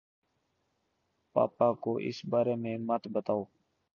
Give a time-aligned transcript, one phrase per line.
[1.35, 3.43] پاپا کو اِس بارے میں مت بتاؤ